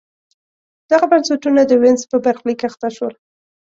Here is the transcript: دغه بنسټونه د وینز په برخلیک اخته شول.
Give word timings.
دغه 0.91 1.05
بنسټونه 1.11 1.61
د 1.65 1.71
وینز 1.81 2.01
په 2.11 2.17
برخلیک 2.25 2.59
اخته 2.69 2.87
شول. 2.95 3.13